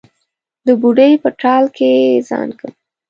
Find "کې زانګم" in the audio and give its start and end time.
1.77-2.71